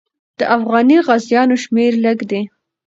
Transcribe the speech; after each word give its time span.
د 0.39 0.41
افغاني 0.55 0.97
غازیانو 1.07 1.55
شمېر 1.63 1.91
لږ 2.05 2.19
دی. 2.31 2.41